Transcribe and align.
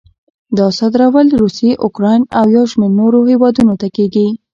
دا 0.57 0.67
صادرول 0.77 1.27
روسیې، 1.41 1.71
اوکراین 1.85 2.21
او 2.39 2.45
یو 2.55 2.65
شمېر 2.71 2.91
نورو 2.99 3.19
هېوادونو 3.31 3.73
ته 3.81 3.87
کېږي. 3.95 4.27